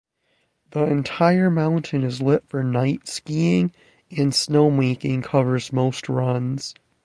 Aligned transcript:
The 0.71 0.83
entire 0.83 1.51
mountain 1.51 2.01
is 2.03 2.23
lit 2.23 2.43
for 2.47 2.63
night 2.63 3.07
skiing, 3.07 3.71
and 4.09 4.33
snowmaking 4.33 5.23
covers 5.23 5.71
most 5.71 6.09
runs. 6.09 6.73